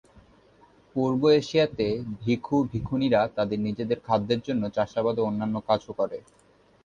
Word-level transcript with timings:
পূর্ব 0.95 1.21
এশিয়াতে 1.31 1.87
ভিখু-ভিখুনীরা 2.21 3.21
তাদের 3.37 3.59
নিজেদের 3.59 3.99
খাদ্যের 4.07 4.41
জন্য 4.47 4.63
চাষাবাদ 4.69 5.15
ও 5.19 5.23
অন্যান্য 5.23 5.55
কাজ 5.69 5.81
ও 5.89 5.93
করে। 5.99 6.17